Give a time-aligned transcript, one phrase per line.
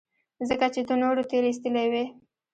[0.49, 2.05] ځکه چې ته نورو تېرايستلى وې.